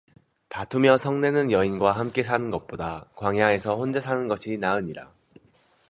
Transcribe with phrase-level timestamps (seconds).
[0.49, 5.13] 다투며 성내는 여인과 함께 사는 것보다 광야에서 혼자 사는 것이 나으니라